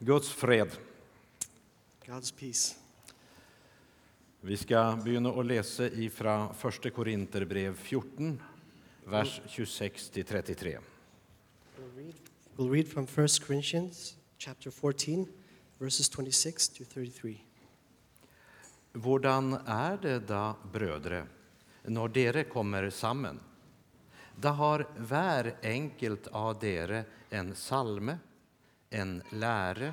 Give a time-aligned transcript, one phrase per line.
[0.00, 0.70] Guds fred.
[2.06, 2.76] God's peace.
[4.40, 6.92] Vi ska begynne å lese ifra 1.
[6.94, 8.36] Korinterbrev 14,
[9.10, 10.76] vers 26-33.
[11.78, 12.14] We'll read,
[12.56, 15.26] we'll read from 1 Corinthians chapter 14,
[15.78, 17.34] verses 26 to 33.
[18.94, 21.24] Hvordan er det da, brødre,
[21.90, 23.42] når dere kommer sammen?
[24.38, 27.02] Da har hver enkelt av dere
[27.34, 28.20] en salme,
[28.90, 29.92] en lære,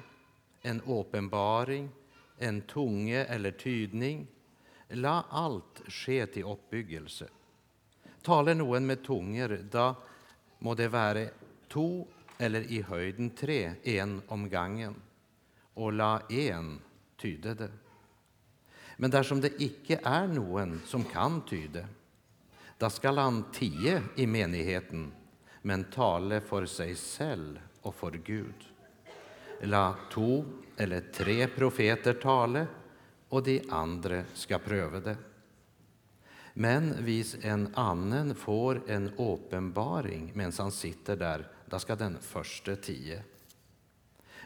[0.62, 1.90] en åpenbaring,
[2.38, 4.28] en tunge eller tydning.
[4.90, 7.28] La alt skje til oppbyggelse.
[8.26, 9.92] Taler noen med tunger, da
[10.66, 11.26] må det være
[11.70, 12.06] to
[12.42, 14.96] eller i høyden tre, en om gangen,
[15.76, 16.76] og la én
[17.18, 17.72] tyde det.
[18.98, 21.86] Men dersom det ikke er noen som kan tyde,
[22.80, 25.08] da skal han tie i menigheten,
[25.64, 28.75] men tale for seg selv og for Gud.
[29.62, 30.44] La to
[30.78, 32.66] eller tre profeter tale,
[33.30, 35.16] og de andre skal prøve det.
[36.54, 42.78] Men hvis en annen får en åpenbaring mens han sitter der, da skal den første
[42.80, 43.18] tie.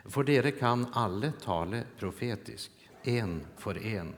[0.09, 2.71] For dere kan alle tale profetisk,
[3.03, 4.13] én for én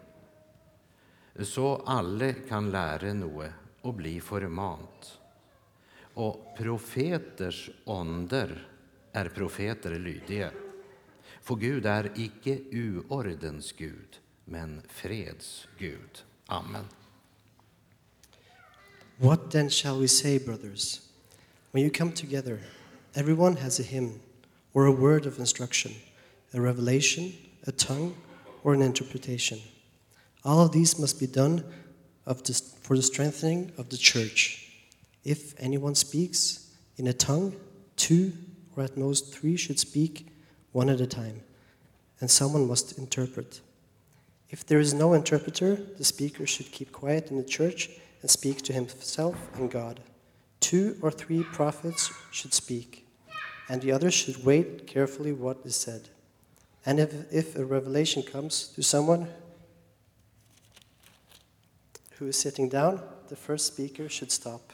[1.39, 3.47] så alle kan lære noe
[3.87, 5.07] og bli formant.
[6.19, 8.51] Og profeters ånder
[9.15, 10.51] er profeter lydige.
[11.41, 16.23] For Gud er ikke uordens Gud, men freds Gud.
[16.49, 16.85] Amen.
[19.19, 21.01] What then shall we say, brothers?
[21.71, 22.59] When you come together,
[23.15, 24.19] everyone has a hymn
[24.73, 25.91] or a word of instruction,
[26.53, 27.33] a revelation,
[27.67, 28.15] a tongue,
[28.63, 29.59] or an interpretation.
[30.43, 31.63] All of these must be done
[32.25, 34.71] the, for the strengthening of the church.
[35.23, 37.55] If anyone speaks in a tongue,
[37.95, 38.33] two
[38.75, 40.30] or at most three should speak
[40.71, 41.41] one at a time,
[42.19, 43.61] and someone must interpret.
[44.49, 47.89] If there is no interpreter, the speaker should keep quiet in the church
[48.21, 49.99] and speak to himself and God.
[50.59, 53.07] Two or three prophets should speak,
[53.69, 56.09] and the others should wait carefully what is said.
[56.85, 59.27] And if, if a revelation comes to someone
[62.17, 64.73] who is sitting down, the first speaker should stop.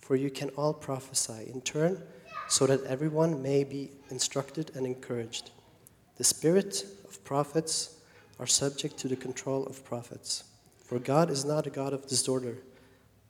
[0.00, 2.02] For you can all prophesy in turn,
[2.48, 5.50] so that everyone may be instructed and encouraged.
[6.16, 7.90] The spirit of prophets
[8.38, 10.44] are subject to the control of prophets.
[10.84, 12.56] For God is not a God of disorder,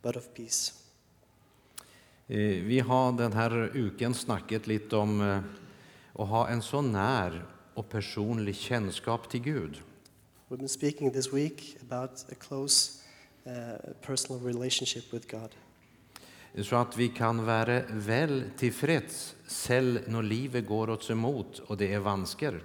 [0.01, 0.73] but of peace.
[2.29, 5.41] Eh, Vi har denne uken snakket litt om eh,
[6.15, 7.41] å ha en så nær
[7.75, 9.81] og personlig kjennskap til Gud.
[10.49, 13.01] We've been speaking this week about a close
[13.45, 15.55] uh, personal relationship with God.
[16.57, 21.93] Så at vi kan være vel tilfreds selv når livet går oss imot og det
[21.93, 22.59] er vansker.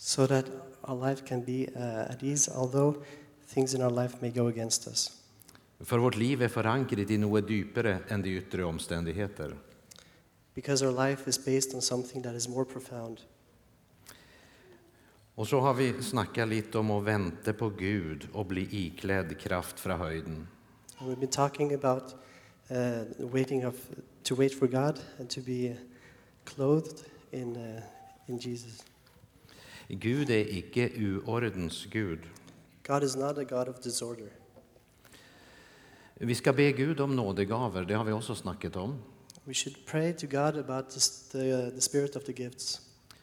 [0.00, 0.46] so that
[0.84, 3.02] our life can be uh, at ease, although
[3.46, 5.10] things in our life may go against us.
[5.84, 9.54] For vårt liv er forankret i noe dypere enn de ytre omstendigheter.
[10.54, 13.20] Because our life is based on something that is more profound.
[15.36, 19.80] Og så har vi snakket litt om å vente på Gud og bli ikledd kraft
[19.80, 20.46] fra høyden.
[20.98, 22.14] And we've been talking about
[22.70, 23.74] uh, waiting of,
[24.24, 25.76] to wait for God and to be
[26.44, 27.80] clothed in, uh,
[28.28, 28.80] in Jesus.
[29.88, 30.90] Gud er ikke
[31.26, 32.18] uordens Gud.
[32.86, 34.28] God is not a God of disorder.
[36.20, 38.94] Vi skal be Gud om nådegaver, det har vi også snakket om.
[39.46, 42.82] We should pray to God about this, the, the spirit of the gifts.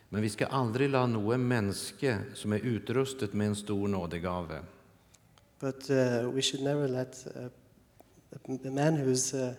[0.09, 4.61] Men vi skal aldri la noe menneske som er utrustet med en stor nådegave,
[5.59, 7.49] But uh, we should never let uh, a,
[8.31, 9.53] a man who's uh,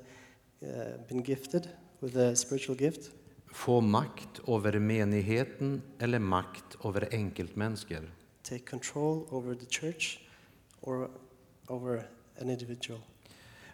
[0.62, 1.68] uh, been gifted
[2.00, 3.10] with a spiritual gift
[3.52, 8.02] få makt over menigheten eller makt over enkeltmennesker.
[8.42, 10.20] take control over the church
[10.82, 11.10] or
[11.68, 12.02] over
[12.40, 13.00] an individual.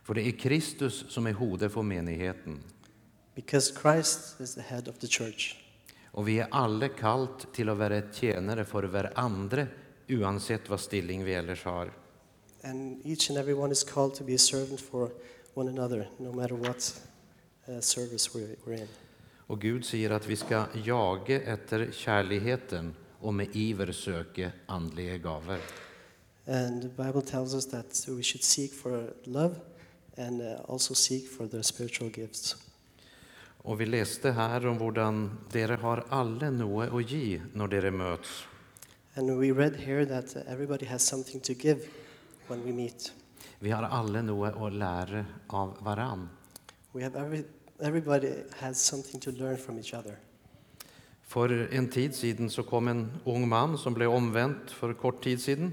[0.03, 2.63] For det er Kristus som er hodet for menigheten.
[3.35, 5.57] Because Christ is the head of the church.
[6.13, 9.67] Og vi er alle kalt til å være tjenere for hverandre,
[10.15, 11.91] uansett hva stilling vi ellers har.
[12.65, 15.13] And each and every one is called to be a servant for
[15.55, 16.99] one another, no matter what
[17.69, 18.89] uh, service we're, we're in.
[19.49, 25.61] Og Gud sier at vi skal jage etter kjærligheten og med iver søke åndelige gaver.
[26.47, 29.57] And the Bible tells us that we should seek for love
[30.17, 32.57] and uh, also seek for the spiritual gifts.
[33.65, 38.47] Og vi leste her om dere har alle noe å gi når dere møtes.
[39.17, 41.89] And we read here that everybody has something to give
[42.49, 43.13] when we meet.
[43.59, 46.29] Vi har alle noe å lære av hverandre.
[46.95, 47.45] We have every,
[47.81, 50.19] everybody has something to learn from each other.
[51.23, 55.43] För en tid sedan så kom en ung man som blev omvänt för kort tid
[55.43, 55.73] sedan.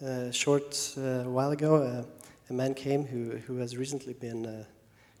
[0.00, 2.04] A short uh, while ago, uh,
[2.48, 4.64] a man came who, who has recently been uh,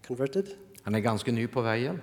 [0.06, 0.46] converted.
[0.82, 2.00] Han är ganska ny på vägen.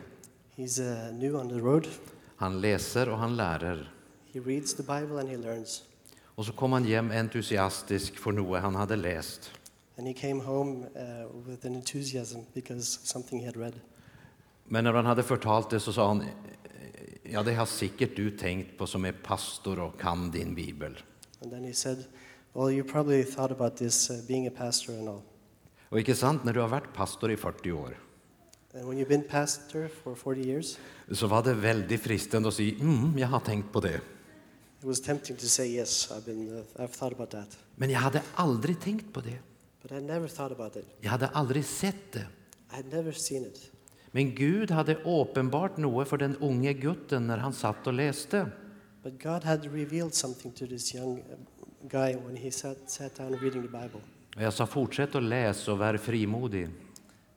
[0.55, 1.87] He's uh, new on the road.
[2.35, 3.91] Han läser och han lärer.
[4.33, 5.83] He reads the Bible and he learns.
[6.39, 9.51] Och så kom han hem entusiastisk för något han hade läst.
[9.97, 13.73] And he came home uh, with an enthusiasm because something he had read.
[14.65, 16.23] Men när han hade förtalt det så sa han,
[17.23, 20.97] ja det har säkert du tänkt på som är pastor och kan din bibel.
[21.41, 21.97] And then he said,
[22.53, 25.21] Well, you probably thought about this, uh, being a pastor and all.
[25.89, 27.97] Och inte sant, när du har varit pastor i 40 år
[28.73, 30.77] And when you've been pastor for 40 years,
[31.11, 34.01] så var det väldigt fristande att säga, mm, jag har tänkt på det.
[34.79, 37.57] It was tempting to say, Yes, I've, been, uh, I've thought about that.
[37.75, 39.39] Men jag hade aldrig tänkt på det.
[39.81, 40.85] But I never thought about it.
[41.01, 42.27] Jag hade aldrig sett det.
[42.71, 43.71] I had never seen it.
[44.11, 48.51] Men Gud hade uppenbart något för den unge gutten när han satt och läste.
[49.03, 51.23] But God had revealed something to this young uh,
[51.89, 54.01] guy when he sat, sat down reading the Bible.
[54.35, 56.65] Och jag sa, fortsätt att läsa och var frimodig.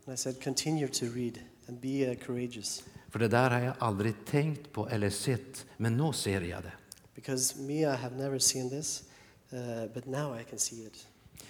[0.07, 2.85] And I said, Continue to read and be uh, courageous.
[3.11, 6.73] För det där har jag aldrig tänkt på eller sett, men nu ser jag det.
[7.15, 9.05] Because me, I have never seen this,
[9.53, 9.59] uh,
[9.95, 11.07] but now I can see it.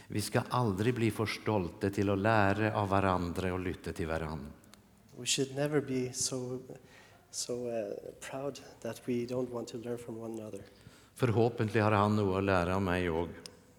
[0.09, 4.53] Vi ska aldrig bli för stolta till att lära av varandra och lyssna till varandra.
[5.17, 6.59] We should never be so,
[7.31, 7.95] so uh,
[8.31, 10.61] proud that we don't want to learn from one another.
[11.15, 13.29] Förhoppningsvis har han något att lära av mig och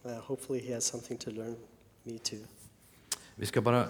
[0.05, 1.55] Uh, hopefully, he has something to learn
[2.03, 2.39] me too.
[3.35, 3.87] vi ska bara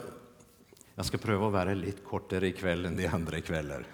[0.96, 3.86] jag ska pröva att vara lite kortare ikväll än de andra kvällar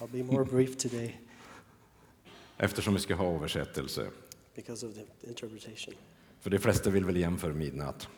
[0.00, 1.20] I'll be more brief today
[2.60, 4.06] eftersom vi ska ha översättelse.
[4.56, 5.94] because of the interpretation.
[6.40, 8.08] För de flesta vill väl hem för midnatt.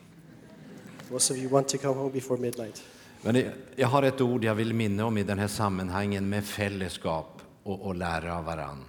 [1.11, 2.83] Most of you want to come home before midnight.
[3.21, 3.43] Men
[3.75, 7.81] jag har ett ord jag vill minna om i den här sammanhangen med fällskap och,
[7.81, 8.85] och lära av varann.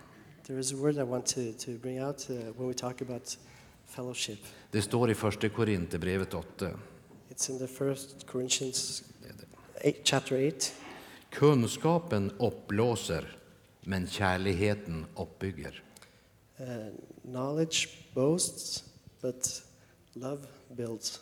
[0.46, 3.38] There is a word I want to, to bring out uh, when we talk about
[3.86, 4.38] fellowship.
[4.70, 6.70] Det står i första Korinthierbrevet 8.
[7.30, 9.02] It's in the first Corinthians
[9.80, 10.56] eight, chapter 8.
[11.30, 13.36] Kunskapen uppblåser,
[13.86, 15.82] men kärleken uppbygger.
[16.60, 16.66] Uh,
[17.22, 18.84] knowledge boasts,
[19.20, 19.62] but
[20.12, 21.20] love builds.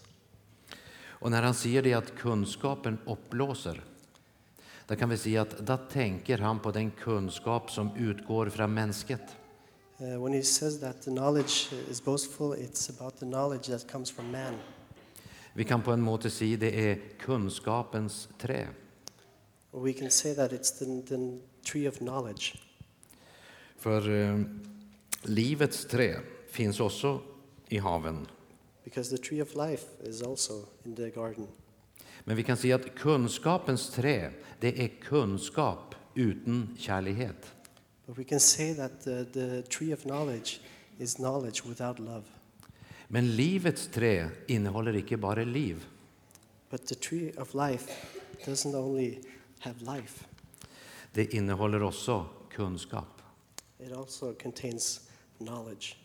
[1.04, 3.84] Och när han säger det att kunskapen uppblåser,
[4.86, 9.36] då kan vi säga att då tänker han på den kunskap som utgår från mänskligt.
[10.00, 14.10] Uh, when he says that the knowledge is boastful, it's about the knowledge that comes
[14.10, 14.54] from man.
[15.54, 18.68] Vi kan på en måte säga det är kunskapens trä.
[19.72, 22.54] We can say that it's the, the tree of knowledge.
[23.76, 24.40] För eh,
[25.22, 26.20] livets trä
[26.50, 27.20] finns också
[27.68, 28.26] i haven.
[28.84, 31.46] Because the tree of life is also in the garden.
[32.24, 34.30] Men vi kan säga att kunskapens trä,
[34.60, 37.52] det är kunskap utan kärlighet.
[38.06, 40.60] But we can say that the, the tree of knowledge
[40.98, 42.24] is knowledge without love.
[43.08, 45.86] Men livets trä innehåller inte bara liv.
[46.70, 47.92] But the tree of life
[48.46, 49.18] doesn't only
[49.62, 50.24] have life,
[51.12, 53.22] Det innehåller också kunskap.
[53.78, 55.00] it also contains
[55.38, 55.96] knowledge.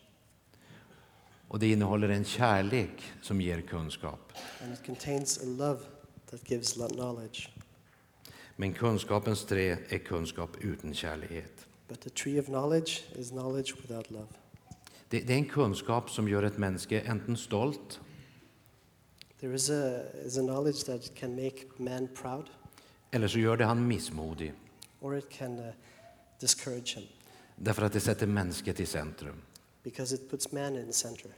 [1.48, 4.32] Och det innehåller en kärlek som ger kunskap.
[4.62, 5.80] And it contains a love
[6.30, 7.48] that gives knowledge.
[8.56, 11.44] Men kunskapens trä är er kunskap utan kärlek.
[11.88, 14.28] But the tree of knowledge is knowledge without love.
[15.08, 18.00] Det, det är en kunskap som gör ett människa enten stolt
[19.40, 22.50] There is a, is a knowledge that can make man proud,
[23.10, 24.52] eller så gör det han missmodig.
[25.00, 25.66] or it can uh,
[26.40, 27.04] discourage him
[27.56, 29.36] Därför att det sätter människan i centrum.
[29.82, 31.30] because it puts man in center.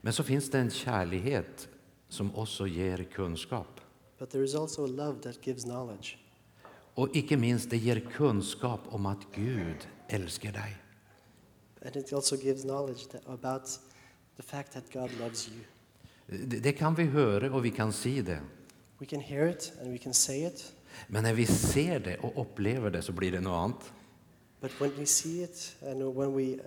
[0.00, 1.68] Men så finns det en kärlighet
[2.08, 3.80] som också ger kunskap.
[4.18, 6.16] But there is also a love that gives knowledge.
[6.94, 10.76] Och icke minst, det ger kunskap om att Gud älskar dig.
[11.86, 13.62] And it also gives knowledge that, about
[14.36, 15.60] the fact that God loves you.
[16.26, 18.40] Det, det kan vi höra och vi kan se det.
[18.98, 20.72] We can hear it and we can say it,
[21.06, 23.92] Men när vi ser det och upplever det så blir det något annat.
[24.62, 26.60] but when we see it and when we uh,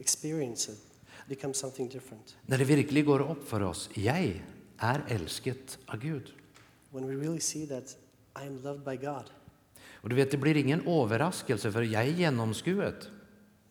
[0.00, 2.36] experience it, it becomes something different.
[2.46, 4.18] När det verkligen går upp för oss, jag
[4.78, 6.32] är älskat av Gud.
[6.90, 7.96] When we really see that
[8.42, 9.24] I am loved by God.
[9.92, 13.08] Och du vet, det blir ingen överraskelse för jag är genomskuet.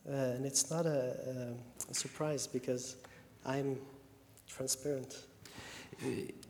[0.10, 1.56] Uh, and it's not a, uh,
[1.90, 2.96] a surprise because
[3.44, 3.76] I'm
[4.58, 5.28] transparent.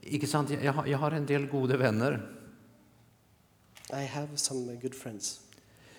[0.01, 0.49] Icke sant?
[0.49, 2.40] Jag har, jag har en del goda vänner.
[3.93, 5.41] I have some uh, good friends.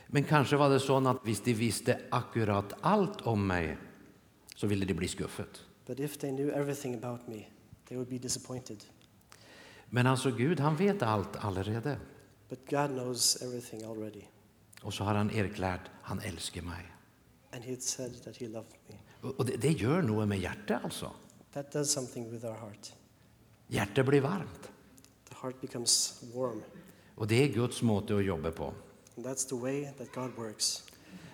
[0.07, 3.77] Men kanske var det så att hvis de visste akkurat allt om mig
[4.57, 5.65] så ville de bli skuffet.
[5.87, 7.47] But if they knew everything about me,
[7.89, 8.85] they would be disappointed.
[9.91, 11.99] Men alltså Gud, han vet allt allerede.
[12.49, 14.23] But God knows everything already.
[14.83, 16.93] Och så har han erklärt, han älskar mig.
[17.53, 18.97] And he had said that he loved me.
[19.31, 21.13] Och det, det gör något med hjärtat alltså.
[21.53, 22.93] That does something with our heart.
[23.67, 24.71] Hjärtat blir varmt.
[25.29, 26.63] The heart becomes warm.
[27.15, 28.75] Och det är Guds måte att jobba på.
[29.17, 30.83] That's the way that God works.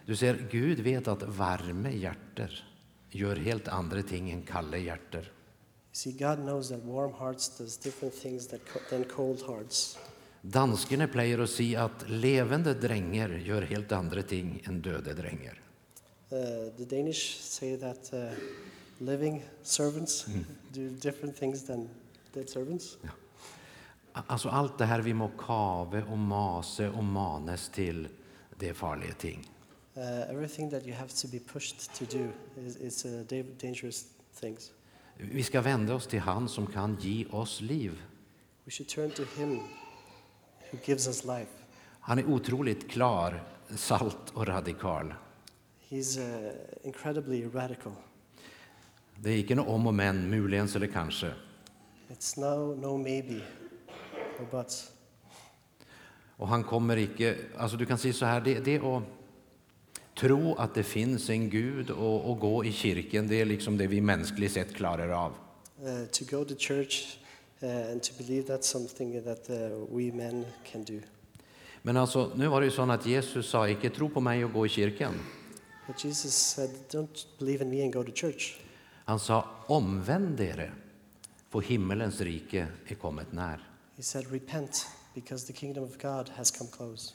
[0.06, 2.64] Du ser, Gud vet att varma hjärter
[3.11, 5.20] gör helt andra ting än kalla hjärter.
[5.20, 9.99] You see, God knows that warm hearts does different things that than cold hearts.
[10.42, 15.61] Danskarna plejer att säga att levande drängar gör helt andra ting än döda drängar.
[16.32, 16.38] Uh,
[16.76, 18.30] the Danish say that uh,
[18.99, 20.26] living servants
[20.73, 21.88] do different things than
[22.35, 22.97] dead servants.
[24.26, 28.08] Alltså allt det här vi må kave och mase och manes till,
[28.58, 29.50] det är farliga ting.
[29.96, 32.28] Uh, everything that you have to be pushed to do
[32.66, 34.04] is, is uh, da- dangerous
[34.40, 34.72] things.
[35.16, 38.02] Vi ska vända oss till han som kan ge oss liv.
[38.64, 39.58] We should turn to Him
[40.70, 41.50] who gives us life.
[42.00, 45.14] Han är otroligt klar, salt och radikal.
[45.88, 47.92] He's uh, incredibly radical.
[49.16, 51.32] Det är inte om och men, muligens eller kanske.
[52.08, 53.40] It's no, no maybe
[54.40, 54.90] or buts.
[56.37, 59.02] Och han kommer icke, alltså du kan säga så här, det, det är att
[60.14, 63.87] tro att det finns en Gud och, och gå i kyrkan, det är liksom det
[63.87, 65.33] vi mänskligt sett klarar av.
[65.83, 67.18] Uh, to go to church
[67.62, 69.57] uh, and to believe that's something that uh,
[69.97, 71.00] we men can do.
[71.83, 74.52] Men alltså, nu var det ju så att Jesus sa, icke tro på mig och
[74.52, 75.14] gå i kyrkan.
[75.87, 78.61] But Jesus said, Don't believe in me and go to church.
[79.04, 80.75] Han sa, omvänd er,
[81.50, 83.67] för himmelens rike är kommit när.
[83.98, 87.14] He said, Repent, because the kingdom of God has come close.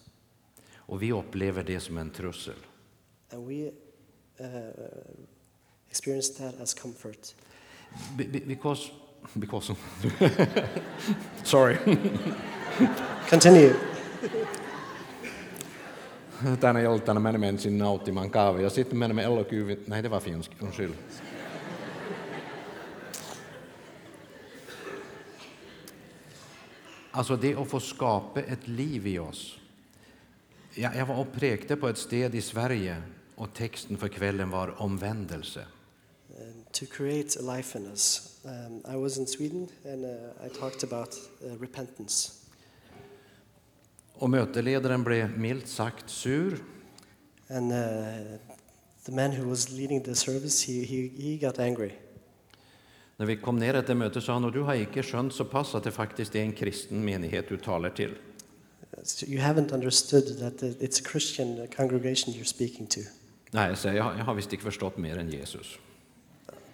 [0.75, 2.55] Och vi upplever det som en trussel.
[3.31, 3.71] And we
[4.39, 4.47] uh,
[5.89, 7.33] experience that as comfort.
[8.17, 8.91] Be- be- because,
[9.33, 9.73] because,
[11.43, 11.77] sorry.
[13.29, 13.75] Continue.
[16.59, 19.87] Tänä iltana mä menisin nauttimaan kahvia sitten menemme elokuvit.
[19.87, 20.51] Nej, det var finsk.
[20.61, 20.93] Undskyld.
[27.15, 29.60] Alltså det att få skapa ett liv i oss.
[30.75, 33.01] Jag, jag var och präkte på ett sted i Sverige
[33.36, 35.65] och texten för kvällen var omvändelse.
[36.72, 38.38] To create a life in us.
[38.43, 41.15] Um, I was in Sweden and uh, I talked about
[41.46, 42.32] uh, repentance.
[44.13, 46.63] Och möteledaren blev milt sagt sur
[47.48, 48.38] And uh,
[49.05, 51.91] the man who was leading the service, he, he, he got angry.
[53.24, 55.75] När vi kom ner efter mötet sa han, och du har inte skönt så pass
[55.75, 58.15] att det faktiskt är en kristen menighet du talar till.
[59.03, 63.00] So you haven't understood that it's a Christian congregation you're speaking to.
[63.51, 65.77] Nej, jag, säger, jag, jag har visst inte förstått mer än Jesus.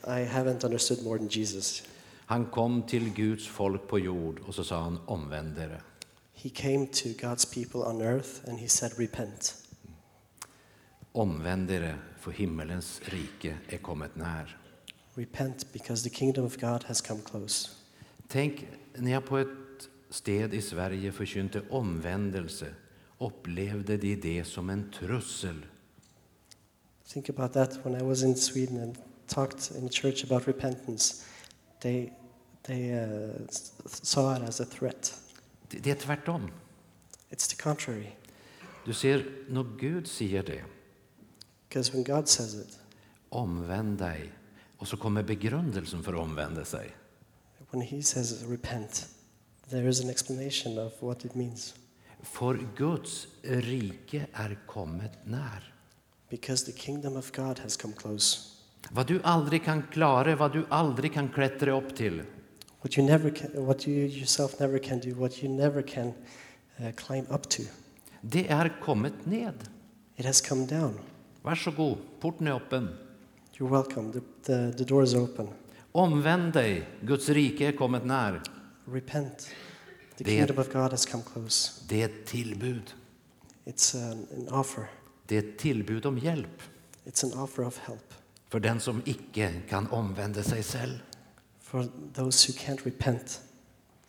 [0.03, 1.83] I haven't understood more than Jesus.
[2.25, 5.81] Han kom till Guds folk på jord och så sa han omvänd er.
[6.33, 9.55] He came to God's people on earth and he said, Repent.
[11.11, 14.58] Omvänd er, för himmelens rike är kommit när.
[15.19, 17.69] Repent because the kingdom of God has come close.
[18.27, 19.47] Tänk, när jag på ett
[20.09, 22.73] sted i Sverige förkynte omvändelse
[23.17, 25.65] upplevde de det som en trussel.
[27.07, 28.97] Think about that when I was in Sweden and
[29.27, 31.23] talked in church about repentance.
[31.81, 32.09] They,
[32.61, 33.31] they uh,
[33.85, 35.21] saw it as a threat.
[35.67, 36.51] Det, det är tvärtom.
[37.29, 38.07] It's the contrary.
[38.85, 40.63] Du ser, när Gud säger det,
[41.69, 42.79] Because when God says it,
[43.29, 44.31] omvänd dig,
[44.79, 46.95] och så kommer begrundelsen för att omvända sig.
[47.71, 49.07] when He says repent,
[49.69, 51.75] there is an explanation of what it means.
[52.21, 55.73] För Guds rike är kommit när.
[56.29, 58.39] Because the kingdom of God has come close.
[58.91, 62.23] Vad du aldrig kan klara, vad du aldrig kan klättra upp till,
[62.81, 66.13] What you never can, what you yourself never can do, what you never can
[66.79, 67.63] uh, climb up to,
[68.21, 69.53] det är kommit ned.
[70.15, 70.99] it has come down.
[71.41, 73.08] Varsågod, porten är öppen.
[73.59, 74.11] You're welcome.
[74.11, 75.47] The, the, the door is open.
[75.91, 78.41] Omvänd dig, Guds rike är kommit när.
[78.85, 79.37] Repent.
[80.17, 81.71] The Det- kingdom of God has come close.
[81.87, 82.93] Det är ett tillbud.
[83.65, 84.83] It's an, an offer.
[85.27, 86.61] Det är ett tillbud om hjälp
[87.05, 88.13] It's an offer of help
[88.49, 90.99] för den som icke kan omvända sig själv.
[91.61, 93.41] for those who can't repent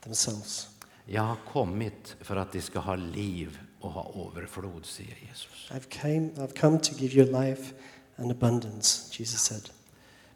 [0.04, 0.68] themselves.
[1.06, 5.70] Jag har kommit för att de ska ha liv och ha överflod, säger Jesus.
[5.70, 7.74] I've came, I've come to give you life
[8.20, 9.70] and abundance, Jesus said.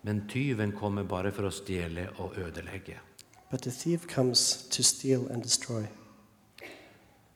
[0.01, 3.01] Men tyven kommer bara för att stjäla och ödelägga.
[3.51, 5.87] But the thief comes to steal and destroy.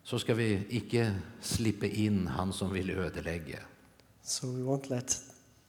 [0.02, 3.58] Så ska vi icke slippa in han som vill ödelägga.
[4.22, 5.16] So we won't let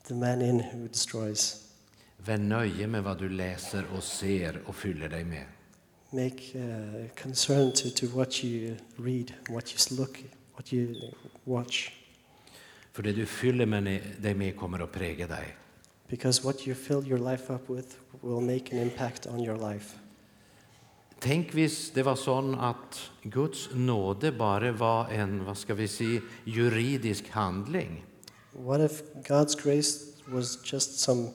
[0.08, 1.66] the man in who destroys.
[2.18, 5.46] Var nöje med vad du läser och ser och fyller dig med.
[6.12, 10.24] Make uh, concern to, to what you read, what you look,
[10.56, 10.96] what you
[11.44, 11.92] watch.
[13.00, 15.56] För det du fyller med, dig med kommer att präga dig.
[16.10, 17.88] Because what you fill your life up with
[18.22, 19.98] will make an impact on your life.
[21.20, 26.10] Tänk hvis det var sånn at Guds nåde bare var en hva skal vi si,
[26.44, 28.04] juridisk handling.
[28.52, 31.32] What if God's grace was just some,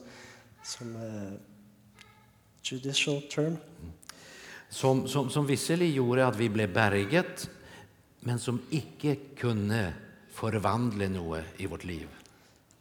[0.61, 1.33] some uh,
[2.61, 3.57] judicial term
[4.69, 7.49] Som, som, som visselig gjorde at vi ble berget,
[8.21, 9.95] men som ikke kunne
[10.35, 12.07] forvandle noe i vårt liv.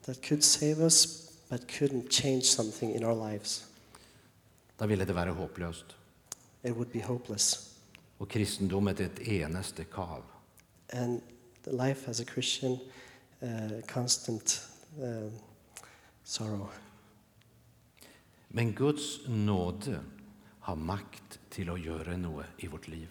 [0.06, 3.66] that could save us but couldn't change something in our lives?
[4.78, 5.96] Da ville det være håpløst.
[6.64, 7.70] It would be hopeless.
[8.18, 10.22] Og kristendommet et eneste kav.
[10.88, 11.20] And
[11.66, 12.78] life as a Christian,
[13.42, 14.68] uh, constant
[15.02, 15.30] um
[16.24, 16.68] sorrow.
[18.50, 20.00] Men Guds nåde
[20.60, 23.08] har makt til å gjøre noe i vårt liv.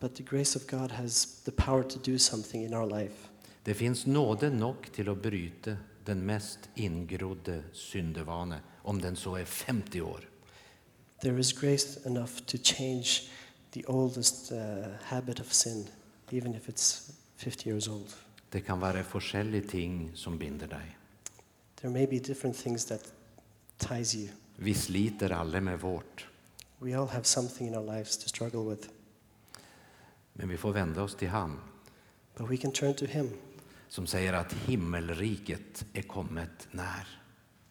[0.00, 3.29] But the grace of God has the power to do something in our life.
[3.64, 5.76] Det fins nåde nok til å bryte
[6.06, 10.24] den mest inngrodde syndevane, om den så er 50 år.
[11.20, 13.28] There is grace enough to change
[13.72, 15.88] the oldest uh, habit of sin,
[16.32, 18.16] even if it's 50 years old.
[18.52, 20.96] Det kan være forskjellige ting som binder deg.
[21.76, 23.12] There may be different things that
[23.78, 24.28] ties you.
[24.56, 26.26] Vi sliter alle med vårt,
[26.82, 28.88] We all have something in our lives to struggle with,
[30.34, 31.58] men vi får vende oss til Han
[32.40, 33.30] but we can turn to Him
[33.90, 37.06] som sier at himmelriket er kommet nær.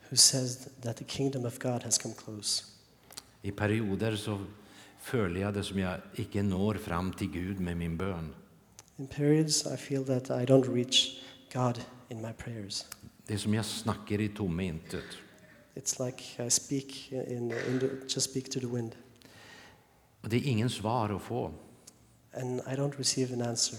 [0.09, 2.63] who says that the kingdom of God has come close.
[3.43, 4.39] I perioder så
[5.01, 8.33] føler jeg det som jeg ikke når fram til Gud med min bønn.
[8.99, 11.21] In periods, I feel that I don't reach
[11.53, 12.85] God in my prayers.
[13.27, 15.19] Det er som jeg snakker i tomme intet.
[15.77, 18.91] It's like I speak in, in the, just speak to the wind,
[20.23, 21.51] Og det er ingen svar å få.
[22.33, 23.77] and I don't receive an answer.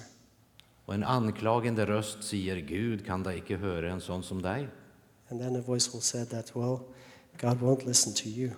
[0.91, 4.67] Og en anklagende røst sier, Gud kan da ikke høre en sånn som deg?
[5.31, 6.81] And then a voice will say that, well,
[7.39, 8.51] God won't listen to you.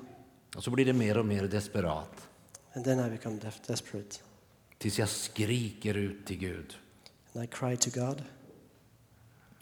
[0.57, 2.24] Og så blir det mer og mer desperat.
[2.74, 3.37] And then I become
[3.68, 4.22] desperate.
[4.80, 6.76] Tills jeg skriker ut til Gud.
[7.35, 8.24] And I cry to God,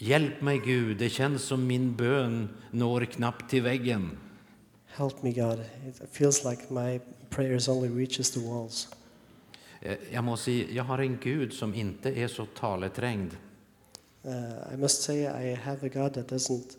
[0.01, 4.15] Hjelp meg, Gud, det kjennes som min bønn når knapt til veggen.
[4.97, 5.59] help me, God.
[5.87, 8.89] It feels like my prayers only reaches the walls.
[9.83, 13.37] Eh, Jeg må si, jeg har en Gud som ikke er så taleträngd.
[14.23, 16.77] Uh, I must say I have a God that doesn't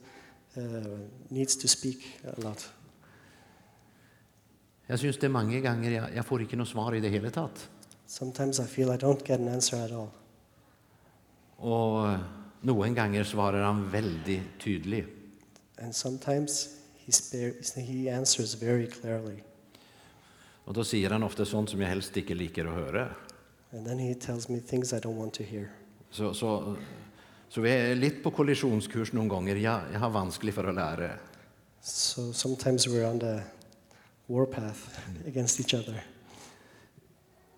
[0.57, 2.73] uh, needs to speak a lot.
[4.87, 7.31] Jeg synes det er mange ganger jeg, jeg får ikke noe svar i det hele
[7.31, 7.69] tatt.
[8.07, 10.11] Sometimes I feel I don't get an answer at all.
[11.57, 12.19] Og
[12.61, 15.05] noen ganger svarer han veldig tydelig.
[15.77, 19.41] And sometimes he, spare, he answers very clearly.
[20.71, 23.01] Og da sier han ofte sånt som jeg helst ikke liker å høre.
[23.75, 25.67] And then he tells me things I don't want to hear.
[26.11, 26.77] Så, så,
[27.49, 29.59] så vi er litt på kollisjonskurs noen ganger.
[29.59, 31.09] Jeg, jeg har vanskelig for å lære.
[31.83, 33.41] So sometimes we're on the
[34.29, 34.85] warpath
[35.27, 35.99] against each other.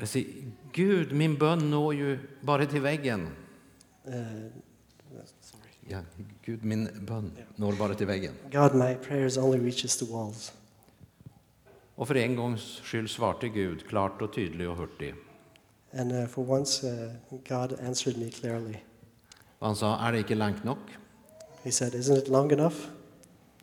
[0.01, 3.27] Jeg sier, Gud, min bønn når jo bare til veggen.
[4.09, 4.49] Uh,
[5.37, 5.77] sorry.
[5.85, 6.01] Ja,
[6.47, 7.29] Gud, min bønn
[7.61, 8.41] når bare til veggen.
[8.49, 10.49] God, my prayers only reaches the walls.
[11.97, 15.13] Og for en gangs skyld svarte Gud klart og tydelig og hurtig.
[15.93, 18.75] And uh, for once, uh, God answered me clearly.
[19.59, 20.79] Og han sa, er det ikke langt nok?
[21.63, 22.75] He said, Isn't it long enough?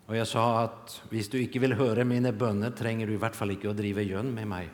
[0.06, 3.36] Og jeg sa at hvis du ikke vil høre mine bønner, trenger du i hvert
[3.36, 4.70] fall ikke å drive gjønn med meg.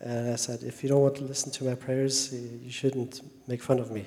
[0.00, 3.22] And I said, If you don't want to listen to my prayers, uh, you shouldn't
[3.46, 4.04] make fun of me.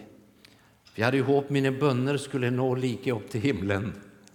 [0.92, 3.94] For jeg hadde jo håpet mine bønner skulle nå like opp til himmelen.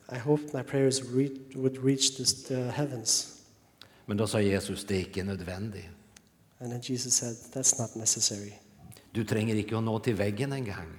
[0.09, 3.36] I hoped my prayers would reach the heavens.
[4.07, 5.89] Men da sa Jesus, det er ikke nødvendig.
[6.61, 8.53] And then Jesus said, That's not necessary.
[9.15, 10.93] Du trenger ikke å nå til veggen engang.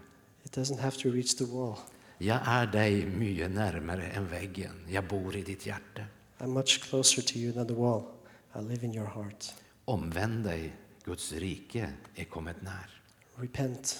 [0.45, 1.77] It doesn't have to reach the wall.
[2.19, 4.85] Jeg er deg mye nærmere enn veggen.
[4.89, 6.07] Jeg bor i ditt hjerte.
[6.39, 8.07] I'm much closer to you than the wall.
[8.55, 9.53] I live in your heart.
[9.87, 10.71] Omvend deg,
[11.05, 12.89] Guds rike er kommet nær.
[13.37, 13.99] Repent.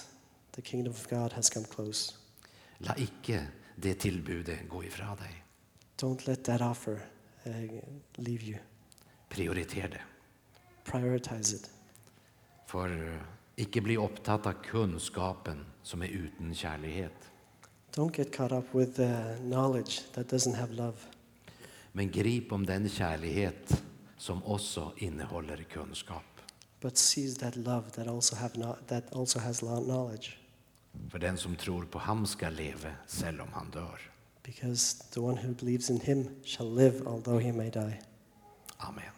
[0.52, 2.14] The kingdom of God has come close.
[2.80, 3.44] La ikke
[3.76, 5.34] det tilbudet gå ifra deg.
[6.02, 6.98] Don't let that offer
[7.46, 7.52] uh,
[8.18, 8.58] leave you.
[9.28, 10.00] Prioriter det.
[10.84, 11.70] Prioritize it.
[12.66, 13.20] For eh,
[13.56, 17.28] ikke bli opptatt av kunnskapen som er uten kjærlighet.
[17.96, 20.96] Don't get caught up with uh, knowledge that doesn't have love,
[21.92, 23.72] Men grip om den kjærlighet
[24.18, 26.22] som også inneholder kunnskap.
[26.80, 30.36] but seize that love that also have no- that also has knowledge.
[31.10, 33.98] For den som tror på ham skal leve selv om han dør.
[34.42, 37.98] Because the one who believes in him shall live although he may die.
[38.80, 39.10] Amen.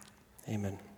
[0.49, 0.90] Amen.